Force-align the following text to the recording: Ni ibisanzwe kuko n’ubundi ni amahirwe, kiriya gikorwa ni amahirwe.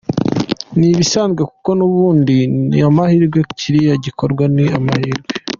Ni 0.77 0.87
ibisanzwe 0.93 1.41
kuko 1.51 1.69
n’ubundi 1.79 2.37
ni 2.69 2.79
amahirwe, 2.89 3.39
kiriya 3.57 3.93
gikorwa 4.05 4.43
ni 4.55 4.65
amahirwe. 4.79 5.29